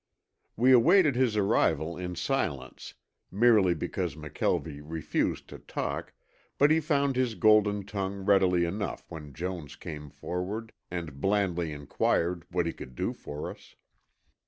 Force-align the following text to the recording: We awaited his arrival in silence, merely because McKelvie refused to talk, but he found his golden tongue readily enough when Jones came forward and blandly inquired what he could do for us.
We 0.57 0.71
awaited 0.71 1.13
his 1.15 1.37
arrival 1.37 1.95
in 1.95 2.15
silence, 2.15 2.95
merely 3.29 3.75
because 3.75 4.15
McKelvie 4.15 4.81
refused 4.83 5.47
to 5.49 5.59
talk, 5.59 6.13
but 6.57 6.71
he 6.71 6.79
found 6.79 7.15
his 7.15 7.35
golden 7.35 7.85
tongue 7.85 8.25
readily 8.25 8.65
enough 8.65 9.05
when 9.11 9.31
Jones 9.35 9.75
came 9.75 10.09
forward 10.09 10.73
and 10.89 11.21
blandly 11.21 11.71
inquired 11.71 12.45
what 12.49 12.65
he 12.65 12.73
could 12.73 12.95
do 12.95 13.13
for 13.13 13.51
us. 13.51 13.75